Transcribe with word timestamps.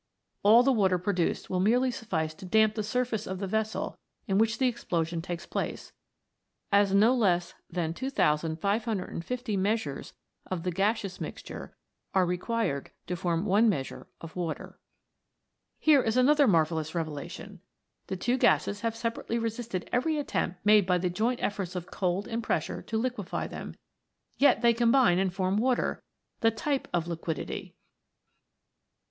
All 0.41 0.63
the 0.63 0.71
water 0.71 0.97
produced 0.97 1.47
will 1.51 1.59
merely 1.59 1.91
suffice 1.91 2.33
to 2.33 2.45
damp 2.47 2.73
the 2.73 2.81
sur 2.81 3.05
face 3.05 3.27
of 3.27 3.37
the 3.37 3.45
vessel 3.45 3.99
in 4.25 4.39
which 4.39 4.57
the 4.57 4.67
.explosion 4.67 5.21
takes 5.21 5.45
place, 5.45 5.93
as 6.71 6.91
no 6.91 7.13
less 7.13 7.53
than 7.69 7.93
2550 7.93 9.57
measures 9.57 10.13
of 10.49 10.63
the 10.63 10.71
gaseous 10.71 11.21
mixture 11.21 11.75
are 12.15 12.25
required 12.25 12.89
to 13.05 13.15
form 13.15 13.45
one 13.45 13.69
measure 13.69 14.07
of 14.21 14.35
water. 14.35 14.79
Here 15.77 16.01
is 16.01 16.17
another 16.17 16.47
marvellous 16.47 16.95
revelation! 16.95 17.61
The 18.07 18.17
two 18.17 18.39
gases 18.39 18.81
have 18.81 18.95
separately 18.95 19.37
resisted 19.37 19.87
every 19.93 20.17
attempt 20.17 20.65
made 20.65 20.87
by 20.87 20.97
the 20.97 21.11
joint 21.11 21.39
efforts 21.43 21.75
of 21.75 21.91
cold 21.91 22.27
and 22.27 22.41
pressure 22.41 22.81
to 22.81 22.97
liquify 22.99 23.47
them, 23.47 23.75
yet 24.39 24.63
they 24.63 24.73
combine 24.73 25.19
and 25.19 25.31
form 25.31 25.57
water, 25.57 26.01
the 26.39 26.49
type 26.49 26.87
of 26.91 27.07
liquidity 27.07 27.75